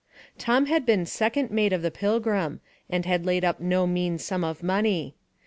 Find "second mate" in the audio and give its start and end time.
1.05-1.71